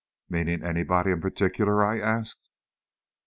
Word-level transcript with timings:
"Meaning 0.29 0.63
anybody 0.63 1.11
in 1.11 1.21
particular?" 1.21 1.85
I 1.85 1.99
asked. 1.99 2.49